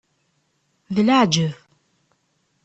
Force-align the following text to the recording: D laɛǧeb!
D 0.95 0.97
laɛǧeb! 1.07 1.51